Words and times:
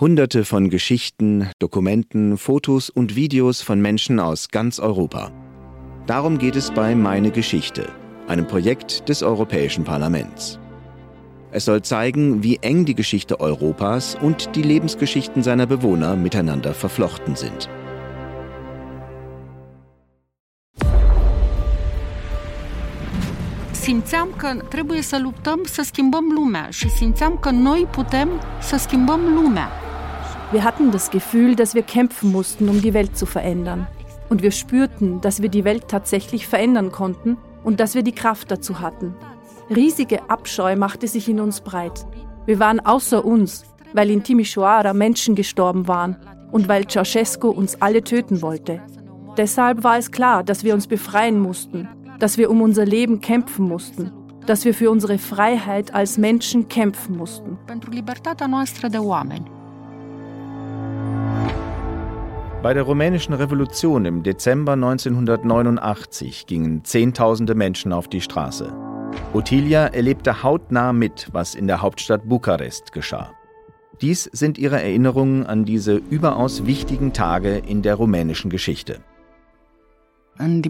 Hunderte 0.00 0.44
von 0.44 0.70
Geschichten, 0.70 1.50
Dokumenten, 1.58 2.38
Fotos 2.38 2.88
und 2.88 3.16
Videos 3.16 3.62
von 3.62 3.80
Menschen 3.80 4.20
aus 4.20 4.48
ganz 4.48 4.78
Europa. 4.78 5.32
Darum 6.06 6.38
geht 6.38 6.54
es 6.54 6.70
bei 6.70 6.94
Meine 6.94 7.32
Geschichte, 7.32 7.90
einem 8.28 8.46
Projekt 8.46 9.08
des 9.08 9.24
Europäischen 9.24 9.82
Parlaments. 9.82 10.60
Es 11.50 11.64
soll 11.64 11.82
zeigen, 11.82 12.44
wie 12.44 12.58
eng 12.62 12.84
die 12.84 12.94
Geschichte 12.94 13.40
Europas 13.40 14.16
und 14.22 14.54
die 14.54 14.62
Lebensgeschichten 14.62 15.42
seiner 15.42 15.66
Bewohner 15.66 16.14
miteinander 16.14 16.74
verflochten 16.74 17.34
sind. 17.34 17.68
simțeam 23.72 24.28
că 24.36 24.54
trebuie 24.68 25.02
să 25.02 25.18
luptăm 25.22 25.60
să 25.64 25.82
schimbăm 25.82 26.24
lumea 26.34 26.68
și 26.70 26.90
simțeam 26.90 27.38
că 27.40 27.50
noi 27.50 27.86
putem 27.90 28.28
să 28.60 28.76
schimbăm 28.76 29.20
lumea. 29.34 29.87
Wir 30.50 30.64
hatten 30.64 30.90
das 30.90 31.10
Gefühl, 31.10 31.56
dass 31.56 31.74
wir 31.74 31.82
kämpfen 31.82 32.32
mussten, 32.32 32.68
um 32.68 32.80
die 32.80 32.94
Welt 32.94 33.16
zu 33.16 33.26
verändern. 33.26 33.86
Und 34.28 34.42
wir 34.42 34.50
spürten, 34.50 35.20
dass 35.20 35.42
wir 35.42 35.48
die 35.48 35.64
Welt 35.64 35.88
tatsächlich 35.88 36.46
verändern 36.46 36.92
konnten 36.92 37.36
und 37.64 37.80
dass 37.80 37.94
wir 37.94 38.02
die 38.02 38.14
Kraft 38.14 38.50
dazu 38.50 38.80
hatten. 38.80 39.14
Riesige 39.74 40.28
Abscheu 40.30 40.76
machte 40.76 41.06
sich 41.06 41.28
in 41.28 41.40
uns 41.40 41.60
breit. 41.60 42.06
Wir 42.46 42.58
waren 42.58 42.80
außer 42.80 43.24
uns, 43.24 43.64
weil 43.92 44.10
in 44.10 44.22
Timișoara 44.22 44.92
Menschen 44.94 45.34
gestorben 45.34 45.88
waren 45.88 46.16
und 46.50 46.68
weil 46.68 46.86
Ceausescu 46.86 47.48
uns 47.48 47.80
alle 47.80 48.02
töten 48.02 48.42
wollte. 48.42 48.80
Deshalb 49.36 49.84
war 49.84 49.98
es 49.98 50.10
klar, 50.10 50.42
dass 50.42 50.64
wir 50.64 50.74
uns 50.74 50.86
befreien 50.86 51.40
mussten 51.40 51.88
dass 52.18 52.36
wir 52.36 52.50
um 52.50 52.62
unser 52.62 52.84
Leben 52.84 53.20
kämpfen 53.20 53.66
mussten, 53.66 54.10
dass 54.46 54.64
wir 54.64 54.74
für 54.74 54.90
unsere 54.90 55.18
Freiheit 55.18 55.94
als 55.94 56.18
Menschen 56.18 56.68
kämpfen 56.68 57.16
mussten. 57.16 57.58
Bei 62.60 62.74
der 62.74 62.82
rumänischen 62.82 63.34
Revolution 63.34 64.04
im 64.04 64.24
Dezember 64.24 64.72
1989 64.72 66.46
gingen 66.46 66.84
Zehntausende 66.84 67.54
Menschen 67.54 67.92
auf 67.92 68.08
die 68.08 68.20
Straße. 68.20 68.72
Ottilia 69.32 69.86
erlebte 69.86 70.42
hautnah 70.42 70.92
mit, 70.92 71.28
was 71.30 71.54
in 71.54 71.68
der 71.68 71.82
Hauptstadt 71.82 72.28
Bukarest 72.28 72.90
geschah. 72.90 73.32
Dies 74.00 74.24
sind 74.32 74.58
ihre 74.58 74.82
Erinnerungen 74.82 75.46
an 75.46 75.64
diese 75.66 76.02
überaus 76.10 76.66
wichtigen 76.66 77.12
Tage 77.12 77.58
in 77.58 77.82
der 77.82 77.94
rumänischen 77.94 78.50
Geschichte. 78.50 78.98
Am 80.36 80.60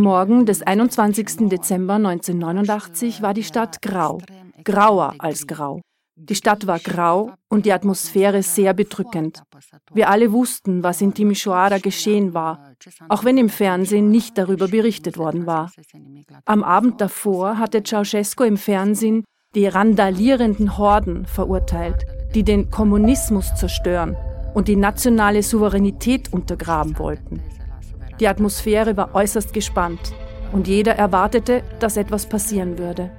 Morgen 0.00 0.46
des 0.46 0.62
21. 0.62 1.48
Dezember 1.50 1.94
1989 1.94 3.20
war 3.20 3.34
die 3.34 3.44
Stadt 3.44 3.82
grau, 3.82 4.18
grauer 4.64 5.14
als 5.18 5.46
grau. 5.46 5.82
Die 6.14 6.34
Stadt 6.34 6.66
war 6.66 6.78
grau 6.78 7.32
und 7.48 7.64
die 7.64 7.72
Atmosphäre 7.72 8.42
sehr 8.42 8.74
bedrückend. 8.74 9.42
Wir 9.94 10.10
alle 10.10 10.30
wussten, 10.32 10.82
was 10.82 11.00
in 11.00 11.14
Timișoara 11.14 11.78
geschehen 11.78 12.34
war, 12.34 12.74
auch 13.08 13.24
wenn 13.24 13.38
im 13.38 13.48
Fernsehen 13.48 14.10
nicht 14.10 14.36
darüber 14.36 14.68
berichtet 14.68 15.16
worden 15.16 15.46
war. 15.46 15.72
Am 16.44 16.62
Abend 16.62 17.00
davor 17.00 17.58
hatte 17.58 17.82
Ceausescu 17.82 18.44
im 18.44 18.58
Fernsehen 18.58 19.24
die 19.54 19.66
randalierenden 19.66 20.76
Horden 20.78 21.26
verurteilt, 21.26 22.04
die 22.34 22.42
den 22.42 22.70
Kommunismus 22.70 23.54
zerstören 23.54 24.16
und 24.54 24.68
die 24.68 24.76
nationale 24.76 25.42
Souveränität 25.42 26.32
untergraben 26.32 26.98
wollten. 26.98 27.40
Die 28.20 28.28
Atmosphäre 28.28 28.96
war 28.96 29.14
äußerst 29.14 29.52
gespannt 29.52 30.12
und 30.52 30.68
jeder 30.68 30.94
erwartete, 30.94 31.62
dass 31.80 31.96
etwas 31.96 32.26
passieren 32.26 32.78
würde. 32.78 33.10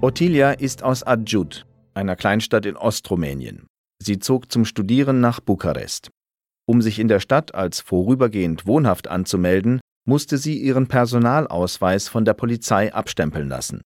Ottilia 0.00 0.52
ist 0.52 0.82
aus 0.82 1.02
Adjud, 1.02 1.64
einer 1.94 2.16
Kleinstadt 2.16 2.66
in 2.66 2.76
Ostrumänien. 2.76 3.66
Sie 4.02 4.18
zog 4.18 4.52
zum 4.52 4.64
Studieren 4.64 5.20
nach 5.20 5.40
Bukarest. 5.40 6.10
Um 6.66 6.82
sich 6.82 6.98
in 6.98 7.08
der 7.08 7.20
Stadt 7.20 7.54
als 7.54 7.80
vorübergehend 7.80 8.66
wohnhaft 8.66 9.08
anzumelden, 9.08 9.80
musste 10.06 10.36
sie 10.38 10.58
ihren 10.58 10.88
Personalausweis 10.88 12.08
von 12.08 12.24
der 12.24 12.34
Polizei 12.34 12.92
abstempeln 12.92 13.48
lassen. 13.48 13.80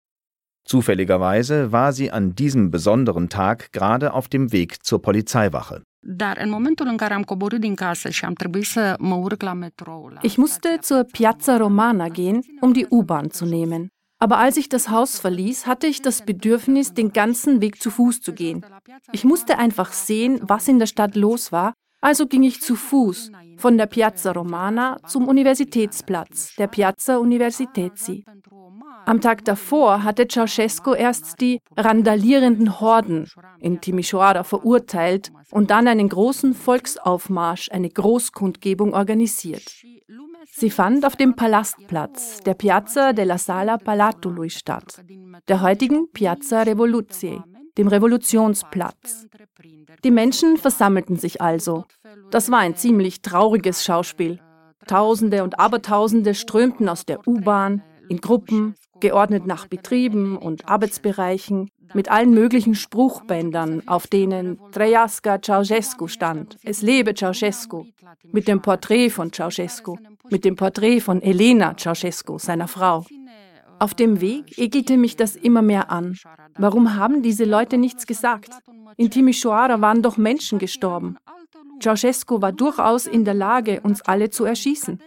Zufälligerweise 0.65 1.71
war 1.71 1.93
sie 1.93 2.11
an 2.11 2.33
diesem 2.33 2.71
besonderen 2.71 3.29
Tag 3.29 3.71
gerade 3.71 4.13
auf 4.13 4.27
dem 4.27 4.51
Weg 4.51 4.83
zur 4.83 5.01
Polizeiwache. 5.01 5.83
Ich 10.23 10.37
musste 10.37 10.79
zur 10.81 11.03
Piazza 11.03 11.57
Romana 11.57 12.07
gehen, 12.07 12.43
um 12.61 12.73
die 12.73 12.87
U-Bahn 12.87 13.29
zu 13.31 13.45
nehmen. 13.45 13.89
Aber 14.19 14.37
als 14.37 14.57
ich 14.57 14.69
das 14.69 14.89
Haus 14.89 15.19
verließ, 15.19 15.67
hatte 15.67 15.85
ich 15.85 16.01
das 16.01 16.25
Bedürfnis, 16.25 16.93
den 16.93 17.11
ganzen 17.11 17.61
Weg 17.61 17.81
zu 17.81 17.91
Fuß 17.91 18.21
zu 18.21 18.33
gehen. 18.33 18.65
Ich 19.11 19.25
musste 19.25 19.59
einfach 19.59 19.91
sehen, 19.91 20.39
was 20.41 20.67
in 20.67 20.79
der 20.79 20.87
Stadt 20.87 21.15
los 21.15 21.51
war 21.51 21.73
also 22.01 22.27
ging 22.27 22.43
ich 22.43 22.61
zu 22.61 22.75
Fuß 22.75 23.31
von 23.57 23.77
der 23.77 23.87
Piazza 23.87 24.31
Romana 24.31 24.97
zum 25.07 25.27
Universitätsplatz, 25.27 26.55
der 26.55 26.67
Piazza 26.67 27.17
Universitezi. 27.17 28.23
Am 29.07 29.21
Tag 29.21 29.45
davor 29.45 30.03
hatte 30.03 30.27
Ceausescu 30.27 30.93
erst 30.93 31.39
die 31.39 31.61
randalierenden 31.77 32.81
Horden 32.81 33.29
in 33.59 33.79
Timișoara 33.79 34.43
verurteilt 34.43 35.31
und 35.49 35.71
dann 35.71 35.87
einen 35.87 36.09
großen 36.09 36.53
Volksaufmarsch, 36.53 37.69
eine 37.71 37.89
Großkundgebung 37.89 38.93
organisiert. 38.93 39.63
Sie 40.51 40.69
fand 40.69 41.05
auf 41.05 41.15
dem 41.15 41.35
Palastplatz, 41.35 42.41
der 42.41 42.53
Piazza 42.53 43.13
della 43.13 43.37
Sala 43.37 43.77
Palatului 43.77 44.49
statt, 44.49 45.01
der 45.47 45.61
heutigen 45.61 46.11
Piazza 46.11 46.63
Revoluziei 46.63 47.41
dem 47.77 47.87
Revolutionsplatz. 47.87 49.27
Die 50.03 50.11
Menschen 50.11 50.57
versammelten 50.57 51.15
sich 51.15 51.41
also. 51.41 51.85
Das 52.31 52.51
war 52.51 52.59
ein 52.59 52.75
ziemlich 52.75 53.21
trauriges 53.21 53.85
Schauspiel. 53.85 54.39
Tausende 54.87 55.43
und 55.43 55.59
Abertausende 55.59 56.33
strömten 56.33 56.89
aus 56.89 57.05
der 57.05 57.27
U-Bahn 57.27 57.83
in 58.09 58.21
Gruppen, 58.21 58.75
geordnet 58.99 59.45
nach 59.45 59.67
Betrieben 59.67 60.37
und 60.37 60.67
Arbeitsbereichen, 60.67 61.69
mit 61.93 62.09
allen 62.09 62.31
möglichen 62.31 62.75
Spruchbändern, 62.75 63.87
auf 63.87 64.07
denen 64.07 64.59
Trăiască 64.71 65.39
Ceausescu 65.41 66.07
stand, 66.07 66.57
es 66.63 66.81
lebe 66.81 67.13
Ceausescu, 67.13 67.85
mit 68.31 68.47
dem 68.47 68.61
Porträt 68.61 69.09
von 69.09 69.31
Ceausescu, 69.31 69.95
mit 70.29 70.43
dem 70.43 70.55
Porträt 70.55 70.99
von 71.01 71.21
Elena 71.21 71.75
Ceausescu, 71.75 72.37
seiner 72.39 72.67
Frau. 72.67 73.05
Auf 73.79 73.93
dem 73.93 74.21
Weg 74.21 74.57
ekelte 74.57 74.97
mich 74.97 75.15
das 75.15 75.35
immer 75.35 75.61
mehr 75.61 75.91
an. 75.91 76.17
Warum 76.57 76.95
haben 76.95 77.21
diese 77.21 77.45
Leute 77.45 77.77
nichts 77.77 78.07
gesagt? 78.07 78.49
In 78.97 79.11
Timișoara 79.11 79.79
waren 79.81 80.01
doch 80.01 80.17
Menschen 80.17 80.57
gestorben. 80.57 81.17
Ceausescu 81.79 82.41
war 82.41 82.51
durchaus 82.51 83.05
in 83.05 83.25
der 83.25 83.33
Lage, 83.33 83.81
uns 83.81 84.01
alle 84.01 84.29
zu 84.29 84.45
erschießen. 84.45 84.99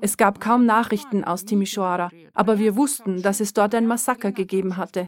Es 0.00 0.16
gab 0.16 0.40
kaum 0.40 0.66
Nachrichten 0.66 1.24
aus 1.24 1.44
Timișoara, 1.44 2.10
aber 2.32 2.58
wir 2.58 2.76
wussten, 2.76 3.22
dass 3.22 3.40
es 3.40 3.52
dort 3.52 3.74
ein 3.74 3.86
Massaker 3.86 4.32
gegeben 4.32 4.76
hatte. 4.76 5.06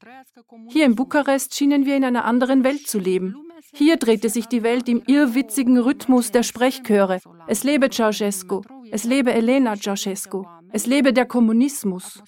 Hier 0.69 0.85
in 0.85 0.95
Bukarest 0.95 1.55
schienen 1.55 1.87
wir 1.87 1.97
in 1.97 2.05
einer 2.05 2.25
anderen 2.25 2.65
Welt 2.65 2.87
zu 2.87 2.99
leben. 2.99 3.37
Hier 3.73 3.97
drehte 3.97 4.29
sich 4.29 4.47
die 4.47 4.63
Welt 4.63 4.89
im 4.89 5.03
irrwitzigen 5.07 5.79
Rhythmus 5.79 6.31
der 6.31 6.43
Sprechchöre. 6.43 7.21
Es 7.47 7.65
lebe 7.65 7.91
Ceausescu, 7.91 8.63
es 8.91 9.05
lebe 9.05 9.33
Elena 9.33 9.77
Ceausescu, 9.77 10.45
es 10.73 10.87
lebe 10.87 11.13
der 11.13 11.27
Kommunismus. 11.27 12.23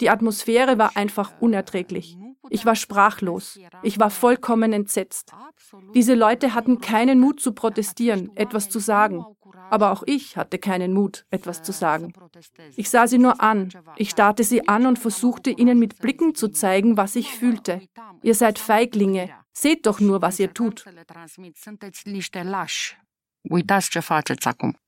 Die 0.00 0.10
Atmosphäre 0.10 0.78
war 0.78 0.96
einfach 0.96 1.32
unerträglich. 1.40 2.16
Ich 2.48 2.64
war 2.64 2.74
sprachlos. 2.74 3.58
Ich 3.82 3.98
war 3.98 4.10
vollkommen 4.10 4.72
entsetzt. 4.72 5.32
Diese 5.94 6.14
Leute 6.14 6.54
hatten 6.54 6.80
keinen 6.80 7.20
Mut 7.20 7.40
zu 7.40 7.52
protestieren, 7.52 8.34
etwas 8.36 8.68
zu 8.68 8.78
sagen. 8.78 9.24
Aber 9.70 9.92
auch 9.92 10.02
ich 10.06 10.36
hatte 10.36 10.58
keinen 10.58 10.92
Mut, 10.92 11.26
etwas 11.30 11.62
zu 11.62 11.72
sagen. 11.72 12.12
Ich 12.76 12.88
sah 12.90 13.06
sie 13.06 13.18
nur 13.18 13.40
an. 13.40 13.68
Ich 13.96 14.10
starrte 14.10 14.44
sie 14.44 14.66
an 14.68 14.86
und 14.86 14.98
versuchte 14.98 15.50
ihnen 15.50 15.78
mit 15.78 15.98
Blicken 15.98 16.34
zu 16.34 16.48
zeigen, 16.48 16.96
was 16.96 17.14
ich 17.16 17.34
fühlte. 17.34 17.82
Ihr 18.22 18.34
seid 18.34 18.58
Feiglinge. 18.58 19.30
Seht 19.52 19.86
doch 19.86 20.00
nur, 20.00 20.22
was 20.22 20.38
ihr 20.40 20.52
tut. 20.54 20.84
Uitați 23.42 23.90
ce 23.90 24.00
faceți 24.00 24.48
acum. 24.48 24.78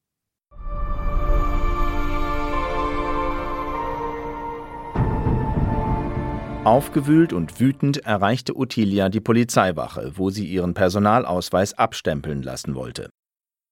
Aufgewühlt 6.65 7.33
und 7.33 7.59
wütend 7.59 8.07
erreichte 8.07 8.57
Ottilia 8.57 9.09
die 9.09 9.21
Polizeiwache, 9.21 10.13
wo 10.15 10.31
sie 10.31 10.47
ihren 10.47 10.75
Personalausweis 10.75 11.75
abstempeln 11.75 12.41
lassen 12.41 12.77
wollte. 12.77 13.11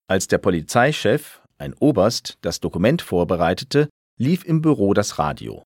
Als 0.09 0.27
der 0.27 0.39
Polizeichef, 0.39 1.41
ein 1.57 1.73
Oberst, 1.73 2.37
das 2.41 2.59
Dokument 2.59 3.01
vorbereitete, 3.01 3.87
lief 4.19 4.43
im 4.43 4.61
Büro 4.61 4.93
das 4.93 5.19
Radio. 5.19 5.63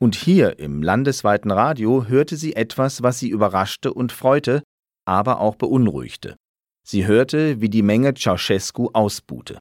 Und 0.00 0.14
hier 0.14 0.58
im 0.58 0.82
landesweiten 0.82 1.50
Radio 1.50 2.06
hörte 2.06 2.38
sie 2.38 2.56
etwas, 2.56 3.02
was 3.02 3.18
sie 3.18 3.28
überraschte 3.28 3.92
und 3.92 4.10
freute, 4.10 4.62
aber 5.04 5.40
auch 5.40 5.56
beunruhigte. 5.56 6.34
Sie 6.82 7.06
hörte, 7.06 7.60
wie 7.60 7.68
die 7.68 7.82
Menge 7.82 8.14
Ceausescu 8.14 8.88
ausbuhte. 8.94 9.58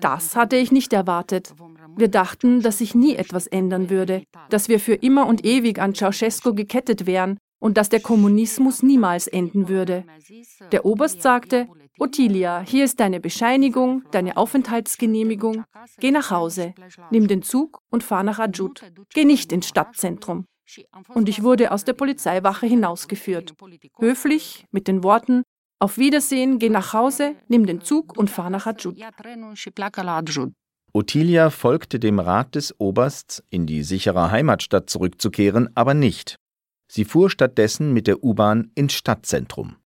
Das 0.00 0.36
hatte 0.36 0.56
ich 0.56 0.72
nicht 0.72 0.92
erwartet. 0.92 1.54
Wir 1.96 2.08
dachten, 2.08 2.62
dass 2.62 2.78
sich 2.78 2.94
nie 2.94 3.14
etwas 3.16 3.46
ändern 3.46 3.90
würde, 3.90 4.22
dass 4.50 4.68
wir 4.68 4.80
für 4.80 4.94
immer 4.94 5.26
und 5.26 5.44
ewig 5.44 5.78
an 5.80 5.94
Ceausescu 5.94 6.54
gekettet 6.54 7.06
wären 7.06 7.38
und 7.62 7.76
dass 7.76 7.88
der 7.88 8.00
Kommunismus 8.00 8.82
niemals 8.82 9.28
enden 9.28 9.68
würde. 9.68 10.04
Der 10.72 10.84
Oberst 10.84 11.22
sagte, 11.22 11.68
Ottilia, 11.98 12.60
hier 12.66 12.84
ist 12.84 12.98
deine 12.98 13.20
Bescheinigung, 13.20 14.02
deine 14.10 14.36
Aufenthaltsgenehmigung. 14.36 15.64
Geh 16.00 16.10
nach 16.10 16.30
Hause, 16.30 16.74
nimm 17.10 17.28
den 17.28 17.42
Zug 17.42 17.80
und 17.88 18.02
fahr 18.02 18.24
nach 18.24 18.40
Ajut. 18.40 18.82
Geh 19.14 19.24
nicht 19.24 19.52
ins 19.52 19.68
Stadtzentrum. 19.68 20.46
Und 21.14 21.28
ich 21.28 21.42
wurde 21.42 21.70
aus 21.70 21.84
der 21.84 21.92
Polizeiwache 21.92 22.66
hinausgeführt. 22.66 23.54
Höflich, 23.98 24.66
mit 24.72 24.88
den 24.88 25.04
Worten, 25.04 25.42
auf 25.82 25.98
Wiedersehen, 25.98 26.58
geh 26.60 26.68
nach 26.68 26.92
Hause, 26.92 27.34
nimm 27.48 27.66
den 27.66 27.80
Zug 27.80 28.16
und 28.16 28.30
fahr 28.30 28.50
nach 28.50 28.66
Ajut. 28.66 28.96
Ottilia 30.92 31.50
folgte 31.50 31.98
dem 31.98 32.18
Rat 32.20 32.54
des 32.54 32.78
Obersts, 32.78 33.42
in 33.50 33.66
die 33.66 33.82
sichere 33.82 34.30
Heimatstadt 34.30 34.88
zurückzukehren, 34.88 35.70
aber 35.74 35.94
nicht. 35.94 36.36
Sie 36.86 37.04
fuhr 37.04 37.30
stattdessen 37.30 37.92
mit 37.92 38.06
der 38.06 38.22
U-Bahn 38.22 38.70
ins 38.74 38.92
Stadtzentrum. 38.92 39.76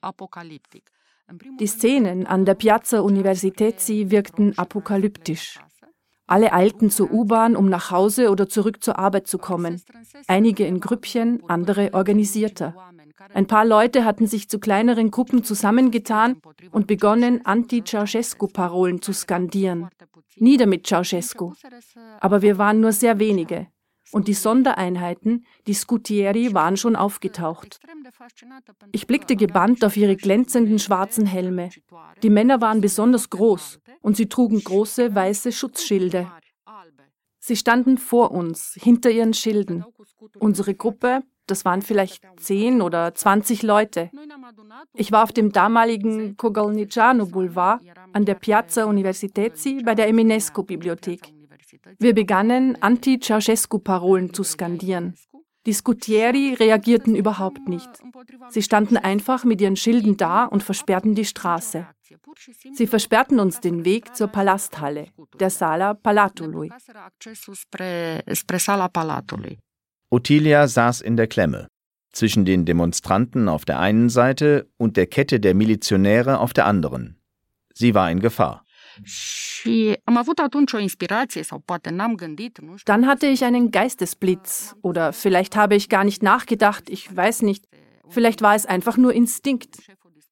Apocalyptic. 0.00 0.84
Die 1.58 1.66
Szenen 1.66 2.26
an 2.26 2.44
der 2.44 2.54
Piazza 2.54 3.00
Universității 3.00 4.04
wirkten 4.04 4.52
apokalyptisch. 4.54 5.58
Alle 6.32 6.54
eilten 6.54 6.88
zur 6.88 7.12
U-Bahn, 7.12 7.56
um 7.56 7.68
nach 7.68 7.90
Hause 7.90 8.30
oder 8.30 8.48
zurück 8.48 8.82
zur 8.82 8.98
Arbeit 8.98 9.26
zu 9.26 9.36
kommen. 9.36 9.82
Einige 10.28 10.64
in 10.64 10.80
Grüppchen, 10.80 11.42
andere 11.46 11.92
organisierter. 11.92 12.74
Ein 13.34 13.46
paar 13.46 13.66
Leute 13.66 14.06
hatten 14.06 14.26
sich 14.26 14.48
zu 14.48 14.58
kleineren 14.58 15.10
Gruppen 15.10 15.44
zusammengetan 15.44 16.40
und 16.70 16.86
begonnen, 16.86 17.44
Anti-Ceausescu-Parolen 17.44 19.02
zu 19.02 19.12
skandieren. 19.12 19.90
Nieder 20.36 20.64
mit 20.64 20.86
Ceausescu. 20.86 21.52
Aber 22.20 22.40
wir 22.40 22.56
waren 22.56 22.80
nur 22.80 22.92
sehr 22.92 23.18
wenige. 23.18 23.66
Und 24.12 24.28
die 24.28 24.34
Sondereinheiten, 24.34 25.46
die 25.66 25.74
Scutieri, 25.74 26.54
waren 26.54 26.76
schon 26.76 26.96
aufgetaucht. 26.96 27.80
Ich 28.92 29.06
blickte 29.06 29.36
gebannt 29.36 29.84
auf 29.84 29.96
ihre 29.96 30.16
glänzenden 30.16 30.78
schwarzen 30.78 31.26
Helme. 31.26 31.70
Die 32.22 32.30
Männer 32.30 32.60
waren 32.60 32.82
besonders 32.82 33.30
groß 33.30 33.80
und 34.02 34.16
sie 34.16 34.28
trugen 34.28 34.62
große 34.62 35.14
weiße 35.14 35.50
Schutzschilde. 35.50 36.30
Sie 37.38 37.56
standen 37.56 37.98
vor 37.98 38.30
uns, 38.30 38.76
hinter 38.80 39.10
ihren 39.10 39.34
Schilden. 39.34 39.84
Unsere 40.38 40.74
Gruppe, 40.74 41.22
das 41.46 41.64
waren 41.64 41.82
vielleicht 41.82 42.22
zehn 42.36 42.82
oder 42.82 43.14
zwanzig 43.14 43.62
Leute. 43.62 44.10
Ich 44.94 45.10
war 45.10 45.24
auf 45.24 45.32
dem 45.32 45.50
damaligen 45.50 46.36
Kogalniciano 46.36 47.26
Boulevard 47.26 47.82
an 48.12 48.26
der 48.26 48.34
Piazza 48.34 48.84
Universiteti 48.84 49.82
bei 49.82 49.94
der 49.94 50.06
Eminesco-Bibliothek. 50.08 51.32
Wir 51.98 52.14
begannen, 52.14 52.76
Anti-Ceausescu-Parolen 52.80 54.34
zu 54.34 54.42
skandieren. 54.42 55.14
Die 55.64 55.72
Scutieri 55.72 56.54
reagierten 56.54 57.14
überhaupt 57.14 57.68
nicht. 57.68 57.88
Sie 58.50 58.62
standen 58.62 58.96
einfach 58.96 59.44
mit 59.44 59.60
ihren 59.60 59.76
Schilden 59.76 60.16
da 60.16 60.44
und 60.44 60.62
versperrten 60.62 61.14
die 61.14 61.24
Straße. 61.24 61.86
Sie 62.72 62.86
versperrten 62.86 63.38
uns 63.38 63.60
den 63.60 63.84
Weg 63.84 64.16
zur 64.16 64.26
Palasthalle, 64.26 65.06
der 65.38 65.50
Sala 65.50 65.94
Palatului. 65.94 66.70
Ottilia 70.10 70.68
saß 70.68 71.00
in 71.00 71.16
der 71.16 71.26
Klemme 71.28 71.68
zwischen 72.12 72.44
den 72.44 72.64
Demonstranten 72.66 73.48
auf 73.48 73.64
der 73.64 73.78
einen 73.78 74.10
Seite 74.10 74.68
und 74.76 74.96
der 74.96 75.06
Kette 75.06 75.40
der 75.40 75.54
Milizionäre 75.54 76.40
auf 76.40 76.52
der 76.52 76.66
anderen. 76.66 77.16
Sie 77.72 77.94
war 77.94 78.10
in 78.10 78.20
Gefahr. 78.20 78.64
Dann 82.84 83.06
hatte 83.06 83.26
ich 83.26 83.44
einen 83.44 83.70
Geistesblitz 83.70 84.74
oder 84.82 85.12
vielleicht 85.12 85.56
habe 85.56 85.74
ich 85.76 85.88
gar 85.88 86.04
nicht 86.04 86.22
nachgedacht, 86.22 86.90
ich 86.90 87.14
weiß 87.14 87.42
nicht. 87.42 87.66
Vielleicht 88.08 88.42
war 88.42 88.54
es 88.54 88.66
einfach 88.66 88.96
nur 88.96 89.12
Instinkt. 89.12 89.78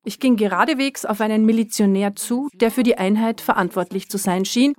Ich 0.05 0.19
ging 0.19 0.37
geradewegs 0.37 1.05
auf 1.05 1.21
einen 1.21 1.45
Milizionär 1.45 2.17
zu, 2.17 2.49
der 2.55 2.71
für 2.71 2.83
die 2.83 2.99
Einheit 2.99 3.41
verantwortlich 3.41 4.09
zu 4.09 4.19
sein 4.19 4.45
schien, 4.45 4.75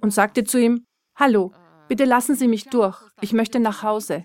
und 0.00 0.12
sagte 0.12 0.44
zu 0.44 0.58
ihm, 0.58 0.84
Hallo, 1.16 1.52
bitte 1.88 2.04
lassen 2.04 2.34
Sie 2.34 2.48
mich 2.48 2.64
durch, 2.64 2.98
ich 3.20 3.32
möchte 3.32 3.60
nach 3.60 3.82
Hause. 3.82 4.24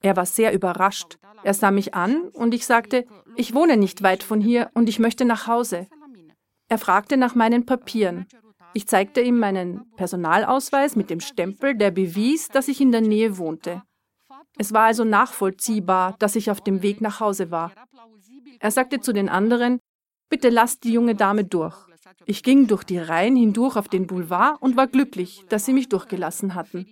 Er 0.00 0.16
war 0.16 0.26
sehr 0.26 0.52
überrascht. 0.52 1.18
Er 1.44 1.54
sah 1.54 1.70
mich 1.70 1.94
an 1.94 2.28
und 2.32 2.54
ich 2.54 2.66
sagte, 2.66 3.04
ich 3.36 3.54
wohne 3.54 3.76
nicht 3.76 4.02
weit 4.02 4.22
von 4.22 4.40
hier 4.40 4.70
und 4.74 4.88
ich 4.88 4.98
möchte 4.98 5.24
nach 5.24 5.46
Hause. 5.46 5.88
Er 6.72 6.78
fragte 6.78 7.18
nach 7.18 7.34
meinen 7.34 7.66
Papieren. 7.66 8.24
Ich 8.72 8.86
zeigte 8.86 9.20
ihm 9.20 9.38
meinen 9.38 9.84
Personalausweis 9.96 10.96
mit 10.96 11.10
dem 11.10 11.20
Stempel, 11.20 11.76
der 11.76 11.90
bewies, 11.90 12.48
dass 12.48 12.66
ich 12.66 12.80
in 12.80 12.92
der 12.92 13.02
Nähe 13.02 13.36
wohnte. 13.36 13.82
Es 14.56 14.72
war 14.72 14.84
also 14.84 15.04
nachvollziehbar, 15.04 16.16
dass 16.18 16.34
ich 16.34 16.50
auf 16.50 16.62
dem 16.62 16.80
Weg 16.80 17.02
nach 17.02 17.20
Hause 17.20 17.50
war. 17.50 17.72
Er 18.58 18.70
sagte 18.70 19.00
zu 19.00 19.12
den 19.12 19.28
anderen, 19.28 19.80
bitte 20.30 20.48
lasst 20.48 20.84
die 20.84 20.94
junge 20.94 21.14
Dame 21.14 21.44
durch. 21.44 21.76
Ich 22.24 22.42
ging 22.42 22.68
durch 22.68 22.84
die 22.84 22.96
Reihen 22.96 23.36
hindurch 23.36 23.76
auf 23.76 23.88
den 23.88 24.06
Boulevard 24.06 24.56
und 24.62 24.74
war 24.74 24.86
glücklich, 24.86 25.44
dass 25.50 25.66
sie 25.66 25.74
mich 25.74 25.90
durchgelassen 25.90 26.54
hatten. 26.54 26.86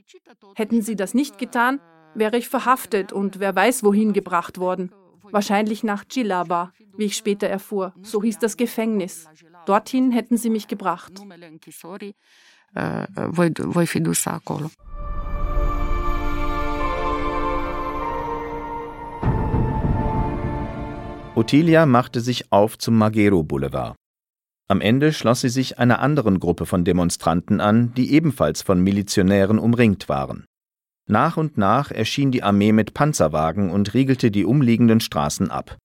Hätten 0.56 0.82
sie 0.82 0.94
das 0.94 1.14
nicht 1.14 1.38
getan, 1.38 1.80
wäre 2.14 2.36
ich 2.36 2.50
verhaftet 2.50 3.14
und 3.14 3.40
wer 3.40 3.56
weiß 3.56 3.82
wohin 3.82 4.12
gebracht 4.12 4.58
worden. 4.58 4.92
Wahrscheinlich 5.32 5.84
nach 5.84 6.04
Djilaba, 6.04 6.72
wie 6.96 7.06
ich 7.06 7.16
später 7.16 7.46
erfuhr. 7.46 7.94
So 8.02 8.22
hieß 8.22 8.38
das 8.40 8.58
Gefängnis. 8.58 9.26
Dorthin 9.66 10.10
hätten 10.10 10.36
sie 10.36 10.50
mich 10.50 10.68
gebracht. 10.68 11.12
Ottilia 21.34 21.86
machte 21.86 22.20
sich 22.20 22.52
auf 22.52 22.76
zum 22.76 22.98
Magero 22.98 23.42
Boulevard. 23.42 23.96
Am 24.68 24.80
Ende 24.80 25.12
schloss 25.12 25.40
sie 25.40 25.48
sich 25.48 25.78
einer 25.78 26.00
anderen 26.00 26.38
Gruppe 26.38 26.66
von 26.66 26.84
Demonstranten 26.84 27.60
an, 27.60 27.94
die 27.94 28.12
ebenfalls 28.12 28.62
von 28.62 28.80
Milizionären 28.80 29.58
umringt 29.58 30.08
waren. 30.08 30.44
Nach 31.08 31.36
und 31.36 31.58
nach 31.58 31.90
erschien 31.90 32.30
die 32.30 32.44
Armee 32.44 32.72
mit 32.72 32.94
Panzerwagen 32.94 33.70
und 33.70 33.94
riegelte 33.94 34.30
die 34.30 34.44
umliegenden 34.44 35.00
Straßen 35.00 35.50
ab. 35.50 35.76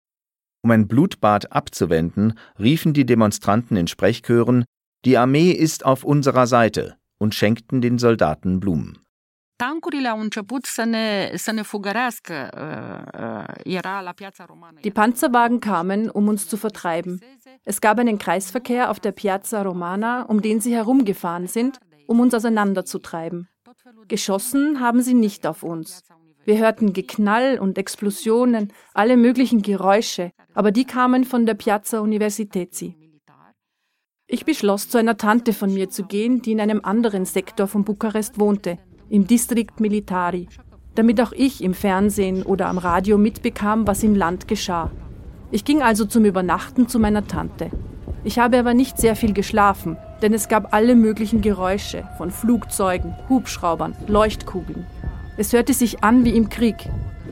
Um 0.65 0.71
ein 0.71 0.87
Blutbad 0.87 1.51
abzuwenden, 1.51 2.39
riefen 2.57 2.95
die 2.95 3.05
Demonstranten 3.05 3.77
in 3.77 3.85
Sprechchören 3.85 4.65
Die 5.05 5.15
Armee 5.15 5.51
ist 5.51 5.85
auf 5.85 6.03
unserer 6.03 6.47
Seite 6.47 6.95
und 7.19 7.35
schenkten 7.35 7.81
den 7.81 7.99
Soldaten 7.99 8.59
Blumen. 8.59 8.97
Die 14.83 14.91
Panzerwagen 14.91 15.59
kamen, 15.59 16.09
um 16.09 16.27
uns 16.29 16.47
zu 16.47 16.57
vertreiben. 16.57 17.21
Es 17.63 17.79
gab 17.79 17.99
einen 17.99 18.17
Kreisverkehr 18.17 18.89
auf 18.89 18.99
der 18.99 19.11
Piazza 19.11 19.61
Romana, 19.61 20.23
um 20.23 20.41
den 20.41 20.61
sie 20.61 20.73
herumgefahren 20.73 21.45
sind, 21.45 21.77
um 22.07 22.19
uns 22.19 22.33
auseinanderzutreiben. 22.33 23.49
Geschossen 24.07 24.79
haben 24.79 25.03
sie 25.03 25.13
nicht 25.13 25.45
auf 25.45 25.61
uns. 25.61 26.01
Wir 26.45 26.59
hörten 26.59 26.93
Geknall 26.93 27.57
und 27.57 27.79
Explosionen, 27.79 28.71
alle 28.93 29.17
möglichen 29.17 29.63
Geräusche, 29.63 30.31
aber 30.53 30.71
die 30.71 30.85
kamen 30.85 31.23
von 31.23 31.47
der 31.47 31.55
Piazza 31.55 32.01
Universiteti. 32.01 32.95
Ich 34.27 34.45
beschloss, 34.45 34.87
zu 34.87 34.99
einer 34.99 35.17
Tante 35.17 35.53
von 35.53 35.73
mir 35.73 35.89
zu 35.89 36.03
gehen, 36.03 36.43
die 36.43 36.51
in 36.51 36.61
einem 36.61 36.81
anderen 36.83 37.25
Sektor 37.25 37.65
von 37.65 37.83
Bukarest 37.83 38.39
wohnte, 38.39 38.77
im 39.09 39.25
Distrikt 39.25 39.79
Militari, 39.79 40.47
damit 40.93 41.19
auch 41.19 41.31
ich 41.31 41.63
im 41.63 41.73
Fernsehen 41.73 42.43
oder 42.43 42.67
am 42.67 42.77
Radio 42.77 43.17
mitbekam, 43.17 43.87
was 43.87 44.03
im 44.03 44.13
Land 44.13 44.47
geschah. 44.47 44.91
Ich 45.49 45.65
ging 45.65 45.81
also 45.81 46.05
zum 46.05 46.25
Übernachten 46.25 46.87
zu 46.87 46.99
meiner 46.99 47.25
Tante. 47.25 47.71
Ich 48.23 48.37
habe 48.37 48.59
aber 48.59 48.75
nicht 48.75 48.99
sehr 48.99 49.15
viel 49.15 49.33
geschlafen, 49.33 49.97
denn 50.21 50.33
es 50.33 50.47
gab 50.47 50.75
alle 50.75 50.95
möglichen 50.95 51.41
Geräusche 51.41 52.07
von 52.17 52.29
Flugzeugen, 52.29 53.15
Hubschraubern, 53.29 53.95
Leuchtkugeln. 54.07 54.85
Es 55.37 55.51
hörte 55.51 55.73
sich 55.73 56.03
an 56.03 56.23
wie 56.23 56.35
im 56.35 56.49
Krieg. 56.49 56.75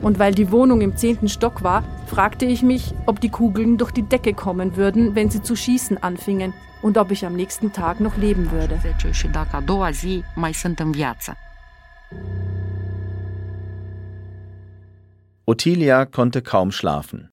Und 0.02 0.18
weil 0.18 0.34
die 0.34 0.50
Wohnung 0.50 0.82
im 0.82 0.96
zehnten 0.96 1.28
Stock 1.28 1.62
war, 1.62 1.82
fragte 2.06 2.44
ich 2.44 2.62
mich, 2.62 2.94
ob 3.06 3.20
die 3.20 3.30
Kugeln 3.30 3.78
durch 3.78 3.92
die 3.92 4.02
Decke 4.02 4.34
kommen 4.34 4.76
würden, 4.76 5.14
wenn 5.14 5.30
sie 5.30 5.42
zu 5.42 5.56
schießen 5.56 6.02
anfingen 6.02 6.52
und 6.82 6.98
ob 6.98 7.10
ich 7.10 7.24
am 7.24 7.34
nächsten 7.34 7.72
Tag 7.72 8.00
noch 8.00 8.18
leben 8.18 8.50
würde. 8.50 8.78
Ottilia 15.46 16.04
konnte 16.04 16.42
kaum 16.42 16.72
schlafen. 16.72 17.30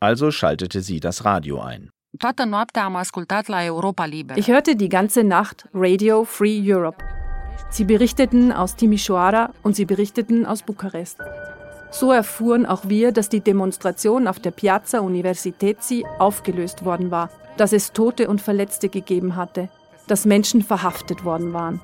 Also 0.00 0.30
schaltete 0.30 0.80
sie 0.80 1.00
das 1.00 1.24
Radio 1.26 1.60
ein. 1.60 1.90
Ich 4.36 4.48
hörte 4.48 4.76
die 4.76 4.88
ganze 4.88 5.24
Nacht 5.24 5.68
Radio 5.74 6.24
Free 6.24 6.62
Europe. 6.64 7.04
Sie 7.74 7.82
berichteten 7.82 8.52
aus 8.52 8.76
Timișoara 8.76 9.50
und 9.64 9.74
sie 9.74 9.84
berichteten 9.84 10.46
aus 10.46 10.62
Bukarest. 10.62 11.18
So 11.90 12.12
erfuhren 12.12 12.66
auch 12.66 12.88
wir, 12.88 13.10
dass 13.10 13.28
die 13.28 13.40
Demonstration 13.40 14.28
auf 14.28 14.38
der 14.38 14.52
Piazza 14.52 15.00
Universitetsy 15.00 16.04
aufgelöst 16.20 16.84
worden 16.84 17.10
war, 17.10 17.30
dass 17.56 17.72
es 17.72 17.92
Tote 17.92 18.28
und 18.28 18.40
Verletzte 18.40 18.88
gegeben 18.88 19.34
hatte, 19.34 19.70
dass 20.06 20.24
Menschen 20.24 20.62
verhaftet 20.62 21.24
worden 21.24 21.52
waren. 21.52 21.80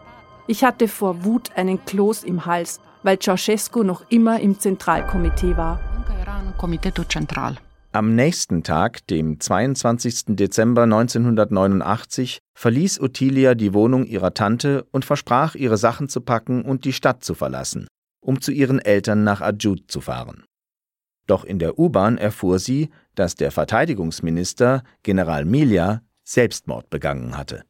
Ich 0.46 0.62
hatte 0.62 0.86
vor 0.86 1.24
Wut 1.24 1.50
einen 1.56 1.84
Kloß 1.84 2.22
im 2.22 2.46
Hals, 2.46 2.78
weil 3.02 3.18
Ceausescu 3.18 3.82
noch 3.82 4.04
immer 4.10 4.38
im 4.38 4.60
Zentralkomitee 4.60 5.56
war. 5.56 5.80
Am 7.92 8.14
nächsten 8.14 8.62
Tag, 8.62 9.06
dem 9.08 9.40
22. 9.40 10.36
Dezember 10.36 10.84
1989, 10.84 12.38
verließ 12.54 13.00
Ottilia 13.00 13.54
die 13.54 13.74
Wohnung 13.74 14.04
ihrer 14.04 14.32
Tante 14.32 14.84
und 14.92 15.04
versprach, 15.04 15.54
ihre 15.54 15.76
Sachen 15.76 16.08
zu 16.08 16.20
packen 16.20 16.62
und 16.62 16.84
die 16.84 16.92
Stadt 16.92 17.24
zu 17.24 17.34
verlassen 17.34 17.88
um 18.20 18.40
zu 18.40 18.52
ihren 18.52 18.78
Eltern 18.78 19.24
nach 19.24 19.40
Adjud 19.40 19.90
zu 19.90 20.00
fahren. 20.00 20.44
Doch 21.26 21.44
in 21.44 21.58
der 21.58 21.78
U-Bahn 21.78 22.18
erfuhr 22.18 22.58
sie, 22.58 22.90
dass 23.14 23.34
der 23.34 23.50
Verteidigungsminister 23.50 24.82
General 25.02 25.44
Milia 25.44 26.02
Selbstmord 26.24 26.90
begangen 26.90 27.36
hatte. 27.36 27.64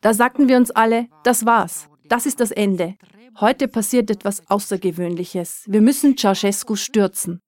Da 0.00 0.14
sagten 0.14 0.48
wir 0.48 0.56
uns 0.56 0.70
alle, 0.70 1.06
das 1.24 1.44
war's, 1.44 1.89
das 2.10 2.26
ist 2.26 2.40
das 2.40 2.50
Ende. 2.50 2.96
Heute 3.38 3.68
passiert 3.68 4.10
etwas 4.10 4.42
Außergewöhnliches. 4.50 5.64
Wir 5.66 5.80
müssen 5.80 6.16
Ceausescu 6.16 6.76
stürzen. 6.76 7.40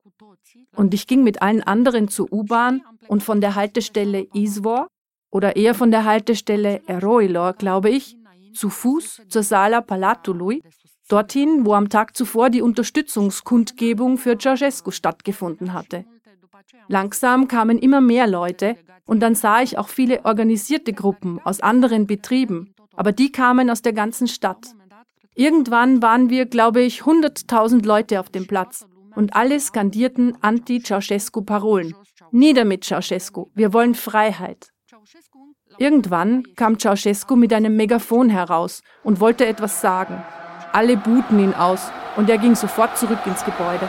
Und 0.74 0.94
ich 0.94 1.06
ging 1.06 1.22
mit 1.24 1.42
allen 1.42 1.62
anderen 1.62 2.08
zur 2.08 2.32
U-Bahn 2.32 2.82
und 3.08 3.22
von 3.22 3.40
der 3.40 3.56
Haltestelle 3.56 4.26
Izvor 4.32 4.86
oder 5.30 5.56
eher 5.56 5.74
von 5.74 5.90
der 5.90 6.04
Haltestelle 6.04 6.80
Eroilor, 6.86 7.54
glaube 7.54 7.90
ich, 7.90 8.16
zu 8.54 8.70
Fuß 8.70 9.22
zur 9.28 9.42
Sala 9.42 9.80
Palatului, 9.80 10.62
dorthin, 11.08 11.66
wo 11.66 11.74
am 11.74 11.88
Tag 11.88 12.16
zuvor 12.16 12.48
die 12.48 12.62
Unterstützungskundgebung 12.62 14.16
für 14.16 14.38
Ceausescu 14.38 14.92
stattgefunden 14.92 15.72
hatte. 15.72 16.04
Langsam 16.88 17.48
kamen 17.48 17.78
immer 17.78 18.00
mehr 18.00 18.26
Leute 18.26 18.76
und 19.04 19.20
dann 19.20 19.34
sah 19.34 19.62
ich 19.62 19.76
auch 19.76 19.88
viele 19.88 20.24
organisierte 20.24 20.92
Gruppen 20.92 21.40
aus 21.40 21.60
anderen 21.60 22.06
Betrieben, 22.06 22.74
aber 22.94 23.12
die 23.12 23.32
kamen 23.32 23.70
aus 23.70 23.82
der 23.82 23.92
ganzen 23.92 24.26
Stadt. 24.28 24.74
Irgendwann 25.34 26.02
waren 26.02 26.28
wir, 26.30 26.46
glaube 26.46 26.82
ich, 26.82 27.02
100.000 27.02 27.86
Leute 27.86 28.20
auf 28.20 28.28
dem 28.28 28.46
Platz 28.46 28.86
und 29.14 29.34
alle 29.34 29.58
skandierten 29.58 30.36
Anti-Ceausescu-Parolen. 30.42 31.94
Nieder 32.30 32.64
mit 32.64 32.84
Ceausescu, 32.84 33.50
wir 33.54 33.72
wollen 33.72 33.94
Freiheit. 33.94 34.68
Irgendwann 35.78 36.44
kam 36.56 36.78
Ceausescu 36.78 37.36
mit 37.36 37.52
einem 37.52 37.76
Megafon 37.76 38.28
heraus 38.28 38.82
und 39.02 39.20
wollte 39.20 39.46
etwas 39.46 39.80
sagen. 39.80 40.22
Alle 40.72 40.96
buhten 40.96 41.38
ihn 41.38 41.54
aus 41.54 41.90
und 42.16 42.30
er 42.30 42.38
ging 42.38 42.54
sofort 42.54 42.96
zurück 42.96 43.20
ins 43.26 43.44
Gebäude. 43.44 43.88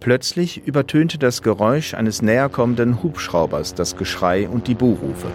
Plötzlich 0.00 0.66
übertönte 0.66 1.18
das 1.18 1.42
Geräusch 1.42 1.94
eines 1.94 2.22
näherkommenden 2.22 3.02
Hubschraubers 3.02 3.74
das 3.74 3.96
Geschrei 3.96 4.48
und 4.48 4.68
die 4.68 4.74
Buhrufe. 4.74 5.26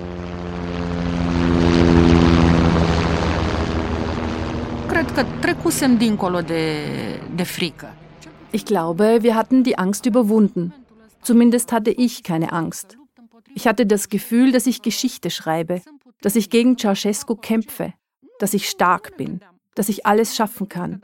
Ich 8.52 8.66
glaube, 8.66 9.20
wir 9.22 9.36
hatten 9.36 9.64
die 9.64 9.78
Angst 9.78 10.06
überwunden. 10.06 10.74
Zumindest 11.22 11.72
hatte 11.72 11.92
ich 11.92 12.24
keine 12.24 12.54
Angst. 12.54 12.98
Ich 13.56 13.68
hatte 13.68 13.86
das 13.86 14.10
Gefühl, 14.10 14.52
dass 14.52 14.66
ich 14.66 14.82
Geschichte 14.82 15.30
schreibe, 15.30 15.82
dass 16.22 16.36
ich 16.36 16.50
gegen 16.50 16.78
Ceausescu 16.78 17.36
kämpfe, 17.36 17.94
dass 18.40 18.54
ich 18.54 18.70
stark 18.70 19.18
bin, 19.18 19.42
dass 19.76 19.90
ich 19.90 20.06
alles 20.06 20.36
schaffen 20.36 20.70
kann. 20.70 21.02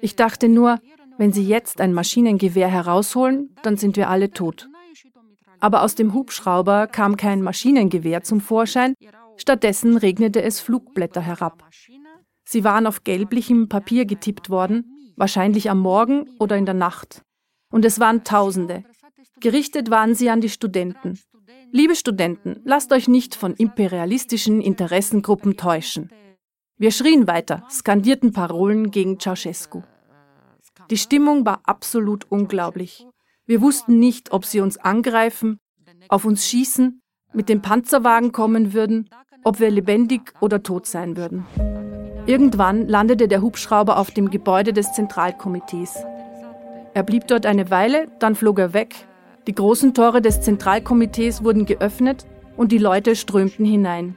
Ich 0.00 0.16
dachte 0.16 0.48
nur, 0.48 0.78
wenn 1.18 1.32
sie 1.32 1.46
jetzt 1.46 1.80
ein 1.80 1.92
Maschinengewehr 1.92 2.68
herausholen, 2.68 3.54
dann 3.62 3.76
sind 3.76 3.96
wir 3.96 4.08
alle 4.10 4.30
tot. 4.30 4.68
Aber 5.60 5.82
aus 5.82 5.94
dem 5.94 6.12
Hubschrauber 6.12 6.86
kam 6.86 7.16
kein 7.16 7.42
Maschinengewehr 7.42 8.22
zum 8.22 8.40
Vorschein, 8.40 8.94
stattdessen 9.36 9.96
regnete 9.96 10.42
es 10.42 10.60
Flugblätter 10.60 11.20
herab. 11.20 11.68
Sie 12.44 12.64
waren 12.64 12.86
auf 12.86 13.04
gelblichem 13.04 13.68
Papier 13.68 14.04
getippt 14.04 14.50
worden, 14.50 15.12
wahrscheinlich 15.16 15.70
am 15.70 15.80
Morgen 15.80 16.28
oder 16.38 16.56
in 16.56 16.66
der 16.66 16.74
Nacht. 16.74 17.22
Und 17.70 17.84
es 17.84 17.98
waren 17.98 18.24
Tausende, 18.24 18.84
Gerichtet 19.40 19.90
waren 19.90 20.14
sie 20.14 20.30
an 20.30 20.40
die 20.40 20.48
Studenten. 20.48 21.20
Liebe 21.70 21.96
Studenten, 21.96 22.60
lasst 22.64 22.92
euch 22.92 23.08
nicht 23.08 23.34
von 23.34 23.54
imperialistischen 23.54 24.60
Interessengruppen 24.60 25.56
täuschen. 25.56 26.10
Wir 26.78 26.92
schrien 26.92 27.26
weiter, 27.26 27.66
skandierten 27.70 28.32
Parolen 28.32 28.90
gegen 28.90 29.18
Ceausescu. 29.18 29.82
Die 30.90 30.96
Stimmung 30.96 31.44
war 31.46 31.60
absolut 31.64 32.30
unglaublich. 32.30 33.06
Wir 33.46 33.60
wussten 33.60 33.98
nicht, 33.98 34.32
ob 34.32 34.44
sie 34.44 34.60
uns 34.60 34.76
angreifen, 34.76 35.58
auf 36.08 36.24
uns 36.24 36.46
schießen, 36.46 37.00
mit 37.32 37.48
dem 37.48 37.62
Panzerwagen 37.62 38.32
kommen 38.32 38.72
würden, 38.72 39.08
ob 39.42 39.60
wir 39.60 39.70
lebendig 39.70 40.32
oder 40.40 40.62
tot 40.62 40.86
sein 40.86 41.16
würden. 41.16 41.46
Irgendwann 42.26 42.88
landete 42.88 43.28
der 43.28 43.42
Hubschrauber 43.42 43.98
auf 43.98 44.10
dem 44.10 44.30
Gebäude 44.30 44.72
des 44.72 44.92
Zentralkomitees. 44.92 46.04
Er 46.94 47.02
blieb 47.02 47.26
dort 47.26 47.44
eine 47.44 47.70
Weile, 47.70 48.08
dann 48.18 48.34
flog 48.34 48.58
er 48.58 48.72
weg 48.72 49.06
die 49.46 49.54
großen 49.54 49.92
Tore 49.92 50.22
des 50.22 50.40
Zentralkomitees 50.40 51.44
wurden 51.44 51.66
geöffnet 51.66 52.24
und 52.56 52.72
die 52.72 52.78
Leute 52.78 53.14
strömten 53.14 53.66
hinein. 53.66 54.16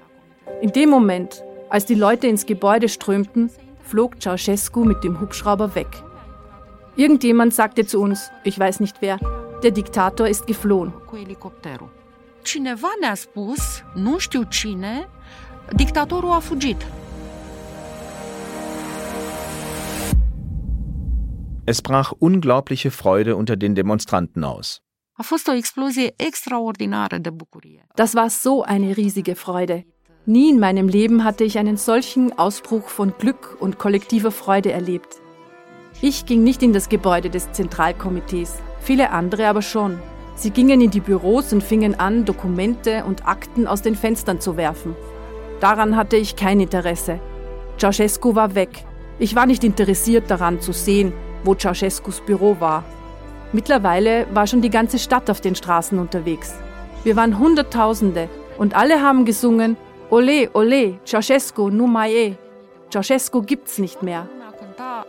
In 0.62 0.72
dem 0.72 0.90
Moment, 0.90 1.44
als 1.70 1.86
die 1.86 1.96
Leute 1.96 2.28
ins 2.28 2.46
Gebäude 2.46 2.88
strömten, 2.88 3.50
flog 3.84 4.22
Ceausescu 4.22 4.86
mit 4.86 5.04
dem 5.04 5.20
Hubschrauber 5.20 5.76
weg. 5.76 5.88
Irgendjemand 6.98 7.54
sagte 7.54 7.86
zu 7.86 8.02
uns, 8.02 8.32
ich 8.44 8.58
weiß 8.58 8.80
nicht 8.80 8.98
wer, 9.02 9.20
der 9.62 9.70
Diktator 9.70 10.28
ist 10.28 10.48
geflohen. 10.48 10.94
Cineva 12.44 12.88
ne-a 13.02 13.16
spus, 13.16 13.84
nu 13.96 14.20
știu 14.20 14.44
cine, 14.50 15.08
dictatorul 15.76 16.32
a 16.32 16.40
fugit. 16.40 16.86
Es 21.66 21.82
brach 21.82 22.14
unglaubliche 22.18 22.92
Freude 22.92 23.36
unter 23.36 23.58
den 23.58 23.76
Demonstranten 23.76 24.44
aus. 24.44 24.82
Das 27.96 28.16
war 28.16 28.30
so 28.30 28.64
eine 28.64 28.98
riesige 28.98 29.36
Freude. 29.36 29.84
Nie 30.26 30.50
in 30.50 30.60
meinem 30.60 30.88
Leben 30.88 31.24
hatte 31.24 31.44
ich 31.44 31.58
einen 31.58 31.78
solchen 31.78 32.38
Ausbruch 32.40 32.88
von 32.88 33.14
Glück 33.18 33.58
und 33.60 33.78
kollektiver 33.78 34.32
Freude 34.32 34.72
erlebt. 34.72 35.22
Ich 36.00 36.28
ging 36.28 36.44
nicht 36.44 36.62
in 36.62 36.74
das 36.74 36.90
Gebäude 36.90 37.32
des 37.32 37.52
Zentralkomitees, 37.54 38.56
viele 38.80 39.10
andere 39.10 39.48
aber 39.48 39.64
schon. 39.64 40.00
Sie 40.36 40.52
gingen 40.52 40.80
in 40.80 40.92
die 40.92 41.00
Büros 41.00 41.52
und 41.52 41.64
fingen 41.64 42.00
an, 42.00 42.24
Dokumente 42.24 43.04
und 43.06 43.28
Akten 43.28 43.66
aus 43.66 43.82
den 43.82 43.96
Fenstern 43.96 44.40
zu 44.40 44.58
werfen. 44.58 44.96
Daran 45.60 45.96
hatte 45.96 46.16
ich 46.16 46.36
kein 46.36 46.60
Interesse. 46.60 47.20
Ceausescu 47.80 48.36
war 48.36 48.54
weg. 48.54 48.86
Ich 49.18 49.36
war 49.36 49.48
nicht 49.48 49.64
interessiert 49.64 50.30
daran 50.30 50.62
zu 50.62 50.72
sehen, 50.72 51.14
wo 51.44 51.56
Ceausescus 51.56 52.22
Büro 52.22 52.58
war. 52.60 52.84
Mittlerweile 53.52 54.28
war 54.32 54.46
schon 54.46 54.62
die 54.62 54.70
ganze 54.70 55.00
Stadt 55.00 55.32
auf 55.32 55.42
den 55.42 55.56
Straßen 55.56 55.98
unterwegs. 55.98 56.54
Wir 57.04 57.16
waren 57.16 57.40
Hunderttausende 57.40 58.30
und 58.60 58.76
alle 58.76 59.02
haben 59.02 59.26
gesungen 59.26 59.78
Ole, 60.12 60.50
ole, 60.54 61.00
Ceausescu, 61.06 61.70
nu 61.70 61.88
mai 61.88 62.14
e. 62.14 62.36
Ceausescu 62.92 63.42
gibt's 63.42 63.80
nicht 63.80 64.04
mehr. 64.04 64.30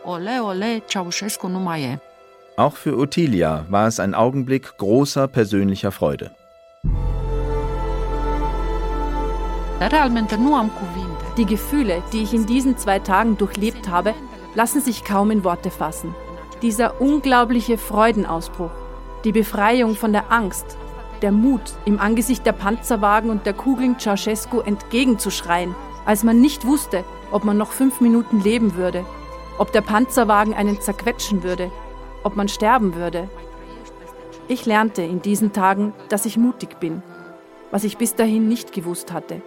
Ole, 0.05 0.43
ole, 0.43 0.83
Ceausescu 0.87 1.49
nu 1.49 1.59
mai 1.59 1.83
e. 1.83 1.99
Auch 2.57 2.77
für 2.77 2.97
Ottilia 2.99 3.65
war 3.69 3.87
es 3.87 4.01
ein 4.01 4.15
Augenblick 4.15 4.77
großer 4.79 5.29
persönlicher 5.29 5.93
Freude. 5.93 6.31
Die 11.37 11.47
Gefühle, 11.47 12.03
die 12.13 12.23
ich 12.23 12.35
in 12.35 12.47
diesen 12.47 12.77
zwei 12.77 12.99
Tagen 12.99 13.37
durchlebt 13.37 13.89
habe, 13.89 14.15
lassen 14.55 14.81
sich 14.81 15.05
kaum 15.05 15.31
in 15.31 15.45
Worte 15.45 15.71
fassen. 15.71 16.15
Dieser 16.63 17.01
unglaubliche 17.01 17.79
Freudenausbruch, 17.79 18.73
die 19.25 19.33
Befreiung 19.33 19.95
von 19.95 20.13
der 20.13 20.33
Angst, 20.33 20.77
der 21.23 21.31
Mut, 21.31 21.75
im 21.85 22.01
Angesicht 22.01 22.45
der 22.45 22.53
Panzerwagen 22.53 23.31
und 23.31 23.47
der 23.47 23.53
Kugeln 23.53 23.99
Ceausescu 23.99 24.61
entgegenzuschreien, 24.61 25.75
als 26.07 26.25
man 26.25 26.41
nicht 26.41 26.67
wusste, 26.67 27.05
ob 27.31 27.45
man 27.45 27.57
noch 27.57 27.71
fünf 27.71 28.01
Minuten 28.01 28.41
leben 28.41 28.75
würde, 28.75 29.05
ob 29.59 29.73
der 29.73 29.81
Panzerwagen 29.81 30.55
einen 30.55 30.81
zerquetschen 30.81 31.43
würde, 31.43 31.71
ob 32.23 32.37
man 32.37 32.49
sterben 32.49 32.95
würde. 32.95 33.29
Ich 34.49 34.67
lernte 34.67 35.03
in 35.03 35.21
diesen 35.21 35.53
Tagen, 35.53 35.93
dass 36.09 36.27
ich 36.27 36.37
mutig 36.37 36.79
bin, 36.81 37.03
was 37.71 37.85
ich 37.85 37.99
bis 37.99 38.15
dahin 38.15 38.49
nicht 38.49 38.73
gewusst 38.73 39.13
hatte, 39.13 39.43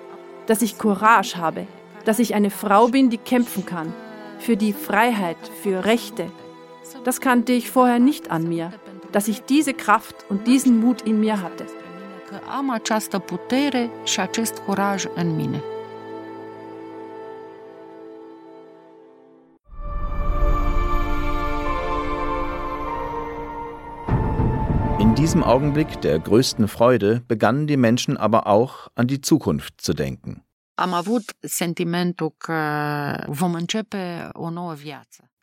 dass 0.46 0.62
ich 0.62 0.78
Courage 0.78 1.38
habe, 1.38 1.66
dass 2.06 2.20
ich 2.20 2.36
eine 2.36 2.52
Frau 2.52 2.88
bin, 2.88 3.10
die 3.10 3.18
kämpfen 3.18 3.66
kann, 3.66 3.94
für 4.40 4.58
die 4.58 4.74
Freiheit, 4.74 5.38
für 5.62 5.86
Rechte, 5.86 6.32
das 7.04 7.22
kannte 7.22 7.52
ich 7.54 7.72
vorher 7.72 8.00
nicht 8.00 8.32
an 8.32 8.48
mir. 8.48 8.72
dass 9.12 9.28
ich 9.28 9.44
diese 9.44 9.74
Kraft 9.74 10.16
und 10.30 10.48
diesen 10.48 10.80
Mut 10.80 11.02
in 11.02 11.20
mir 11.20 11.42
hatte. 11.42 11.66
Am 12.58 12.70
această 12.70 13.20
putere 13.20 13.90
și 14.04 14.20
acest 14.20 14.58
curaj 14.58 15.06
în 15.16 15.36
mine. 15.36 15.64
Diesem 25.32 25.44
Augenblick 25.46 26.02
der 26.02 26.20
größten 26.20 26.68
Freude 26.68 27.24
begannen 27.26 27.66
die 27.66 27.78
Menschen 27.78 28.18
aber 28.18 28.48
auch 28.48 28.90
an 28.96 29.08
die 29.08 29.22
Zukunft 29.22 29.80
zu 29.80 29.94
denken. 29.94 30.44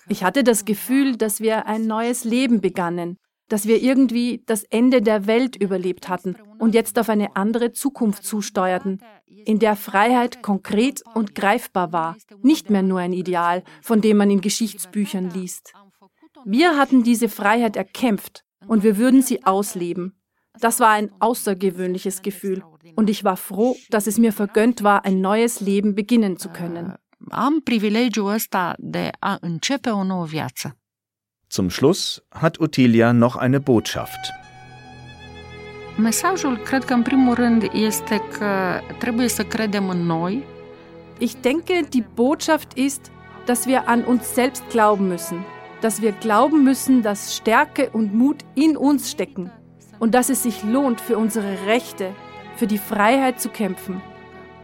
Ich 0.09 0.25
hatte 0.25 0.45
das 0.45 0.67
Gefühl, 0.67 1.17
dass 1.17 1.41
wir 1.41 1.65
ein 1.65 1.87
neues 1.87 2.25
Leben 2.25 2.61
begannen, 2.61 3.17
dass 3.49 3.67
wir 3.67 3.81
irgendwie 3.81 4.43
das 4.45 4.65
Ende 4.65 5.01
der 5.01 5.27
Welt 5.27 5.57
überlebt 5.57 6.11
hatten 6.11 6.37
und 6.59 6.75
jetzt 6.75 6.99
auf 6.99 7.09
eine 7.09 7.35
andere 7.35 7.73
Zukunft 7.73 8.25
zusteuerten, 8.25 9.01
in 9.47 9.59
der 9.59 9.75
Freiheit 9.75 10.43
konkret 10.43 11.03
und 11.15 11.35
greifbar 11.35 11.95
war, 11.95 12.15
nicht 12.43 12.69
mehr 12.69 12.83
nur 12.83 13.01
ein 13.01 13.15
Ideal, 13.15 13.63
von 13.81 14.03
dem 14.03 14.19
man 14.19 14.31
in 14.31 14.43
Geschichtsbüchern 14.43 15.31
liest. 15.31 15.73
Wir 16.45 16.77
hatten 16.77 17.05
diese 17.05 17.31
Freiheit 17.31 17.77
erkämpft 17.77 18.45
und 18.67 18.83
wir 18.83 18.97
würden 18.97 19.23
sie 19.23 19.45
ausleben. 19.45 20.21
Das 20.61 20.81
war 20.81 20.91
ein 20.91 21.11
außergewöhnliches 21.21 22.23
Gefühl 22.23 22.63
und 22.97 23.09
ich 23.11 23.23
war 23.25 23.37
froh, 23.37 23.77
dass 23.91 24.07
es 24.07 24.19
mir 24.19 24.33
vergönnt 24.33 24.83
war, 24.83 25.05
ein 25.05 25.21
neues 25.21 25.61
Leben 25.61 25.95
beginnen 25.95 26.37
zu 26.37 26.49
können. 26.49 26.95
Am 27.31 27.61
privilegiul 27.61 28.33
ăsta 28.33 28.75
de 28.79 29.11
a 29.19 29.39
începe 29.41 29.91
o 29.91 30.03
nouă 30.03 30.25
viață. 30.25 30.77
Zum 31.51 31.69
Schluss 31.69 32.25
hat 32.29 32.59
Ottilia 32.59 33.13
noch 33.13 33.37
eine 33.43 33.59
Botschaft. 33.59 34.19
Mesajul, 35.97 36.57
cred 36.57 36.85
că 36.85 36.95
în 36.95 37.03
primul 37.03 37.35
rând, 37.35 37.71
este 37.73 38.23
că 38.39 38.81
trebuie 38.99 39.29
să 39.29 39.45
credem 39.45 39.89
în 39.89 40.07
noi. 40.07 40.45
Ich 41.19 41.33
denke, 41.41 41.81
die 41.89 42.07
Botschaft 42.15 42.73
ist, 42.77 43.11
dass 43.45 43.65
wir 43.65 43.83
an 43.87 44.05
uns 44.07 44.25
selbst 44.25 44.63
glauben 44.71 45.17
müssen, 45.17 45.45
dass 45.81 46.03
wir 46.03 46.13
glauben 46.13 46.65
müssen, 46.65 47.03
dass 47.03 47.37
Stärke 47.37 47.91
und 47.91 48.15
Mut 48.15 48.39
in 48.55 48.77
uns 48.77 49.11
stecken 49.11 49.51
und 49.99 50.15
dass 50.15 50.29
es 50.29 50.43
sich 50.43 50.63
lohnt, 50.63 51.01
für 51.01 51.19
unsere 51.19 51.67
Rechte, 51.67 52.15
für 52.57 52.67
die 52.67 52.79
Freiheit 52.79 53.41
zu 53.41 53.49
kämpfen. 53.49 54.01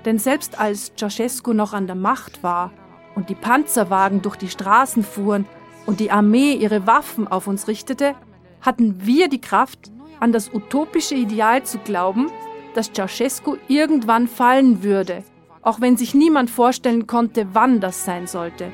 Denn 0.04 0.18
selbst 0.18 0.58
als 0.58 0.92
Ceausescu 0.96 1.52
noch 1.52 1.72
an 1.72 1.86
der 1.86 1.96
Macht 1.96 2.42
war 2.42 2.72
und 3.14 3.30
die 3.30 3.34
Panzerwagen 3.34 4.22
durch 4.22 4.36
die 4.36 4.48
Straßen 4.48 5.02
fuhren 5.02 5.46
und 5.86 6.00
die 6.00 6.10
Armee 6.10 6.52
ihre 6.52 6.86
Waffen 6.86 7.28
auf 7.28 7.46
uns 7.46 7.68
richtete, 7.68 8.14
hatten 8.60 9.06
wir 9.06 9.28
die 9.28 9.40
Kraft, 9.40 9.90
an 10.20 10.32
das 10.32 10.52
utopische 10.52 11.14
Ideal 11.14 11.64
zu 11.64 11.78
glauben, 11.78 12.30
dass 12.74 12.92
Ceausescu 12.92 13.56
irgendwann 13.68 14.26
fallen 14.26 14.82
würde, 14.82 15.22
auch 15.62 15.80
wenn 15.80 15.96
sich 15.96 16.14
niemand 16.14 16.50
vorstellen 16.50 17.06
konnte, 17.06 17.48
wann 17.52 17.80
das 17.80 18.04
sein 18.04 18.26
sollte. 18.26 18.72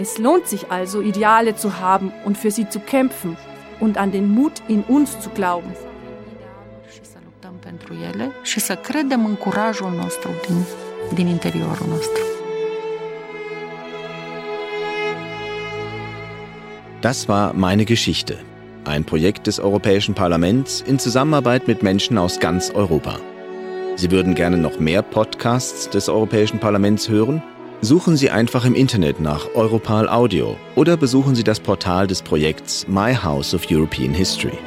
Es 0.00 0.16
lohnt 0.16 0.46
sich 0.46 0.70
also, 0.70 1.00
Ideale 1.00 1.56
zu 1.56 1.80
haben 1.80 2.12
und 2.24 2.38
für 2.38 2.52
sie 2.52 2.68
zu 2.68 2.78
kämpfen 2.78 3.36
und 3.80 3.98
an 3.98 4.12
den 4.12 4.32
Mut 4.32 4.62
in 4.68 4.84
uns 4.84 5.18
zu 5.18 5.28
glauben. 5.30 5.72
Das 17.00 17.28
war 17.28 17.52
meine 17.54 17.84
Geschichte, 17.84 18.38
ein 18.84 19.04
Projekt 19.04 19.48
des 19.48 19.58
Europäischen 19.58 20.14
Parlaments 20.14 20.80
in 20.80 21.00
Zusammenarbeit 21.00 21.66
mit 21.66 21.82
Menschen 21.82 22.18
aus 22.18 22.38
ganz 22.38 22.70
Europa. 22.70 23.18
Sie 23.96 24.12
würden 24.12 24.36
gerne 24.36 24.58
noch 24.58 24.78
mehr 24.78 25.02
Podcasts 25.02 25.90
des 25.90 26.08
Europäischen 26.08 26.60
Parlaments 26.60 27.08
hören? 27.08 27.42
Suchen 27.80 28.16
Sie 28.16 28.28
einfach 28.28 28.64
im 28.64 28.74
Internet 28.74 29.20
nach 29.20 29.54
Europal 29.54 30.08
Audio 30.08 30.56
oder 30.74 30.96
besuchen 30.96 31.36
Sie 31.36 31.44
das 31.44 31.60
Portal 31.60 32.08
des 32.08 32.22
Projekts 32.22 32.88
My 32.88 33.14
House 33.14 33.54
of 33.54 33.70
European 33.70 34.12
History. 34.12 34.58